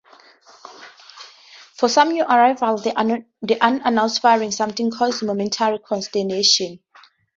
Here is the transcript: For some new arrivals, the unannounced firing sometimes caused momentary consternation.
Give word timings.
For 1.75 1.87
some 1.87 2.09
new 2.13 2.23
arrivals, 2.23 2.83
the 2.83 3.57
unannounced 3.61 4.19
firing 4.23 4.49
sometimes 4.49 4.97
caused 4.97 5.21
momentary 5.23 5.77
consternation. 5.77 6.79